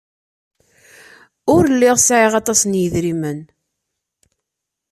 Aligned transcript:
Ur 1.53 1.63
lliɣ 1.73 1.95
sɛiɣ 2.07 2.33
aṭas 2.39 2.61
n 2.69 2.73
yedrimen. 2.81 3.39